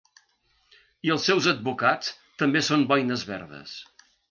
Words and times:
I 1.07 1.11
els 1.15 1.27
seus 1.29 1.51
advocats 1.51 2.11
també 2.41 2.65
són 2.71 2.89
boines 2.95 3.29
verdes. 3.35 3.79